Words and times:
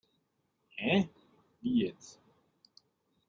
Hä, 0.77 1.09
wie 1.61 1.83
jetzt? 1.85 2.19